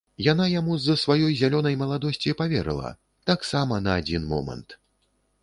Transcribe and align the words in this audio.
Яна 0.31 0.45
яму 0.59 0.77
з-за 0.77 0.95
сваёй 1.01 1.35
зялёнай 1.41 1.77
маладосці 1.81 2.33
паверыла, 2.41 2.91
таксама 3.33 3.81
на 3.85 4.01
адзін 4.03 4.29
момант. 4.35 4.79